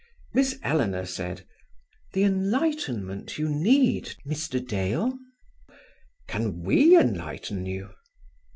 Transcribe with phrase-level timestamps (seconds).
[0.33, 1.45] Miss Eleanor said:
[2.13, 4.57] "The enlightenment you need, Mr.
[4.67, 5.15] Dale?
[6.27, 7.91] Can we enlighten you?"